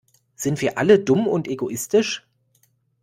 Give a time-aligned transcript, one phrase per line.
[0.33, 2.25] Sind wir alle dumm und egoistisch?